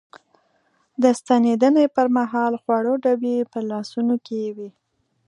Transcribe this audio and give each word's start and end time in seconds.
د 1.01 1.03
ستنېدنې 1.19 1.85
پر 1.95 2.07
مهال 2.17 2.53
خوړو 2.61 2.93
ډبي 3.03 3.35
په 3.51 3.59
لاسونو 3.69 4.15
کې 4.25 4.41
وې. 4.55 4.69